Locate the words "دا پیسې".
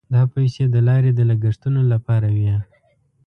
0.13-0.63